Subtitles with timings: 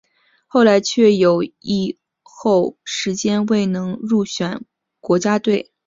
[0.47, 4.65] 后来却有一后时间未能入选
[4.99, 5.71] 国家队。